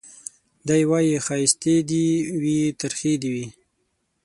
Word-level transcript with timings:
دی 0.67 0.81
وايي 0.89 1.15
ښايستې 1.25 1.75
دي 1.89 2.05
وي 2.41 2.57
ترخې 2.81 3.13
دي 3.21 3.29
وي 3.35 3.45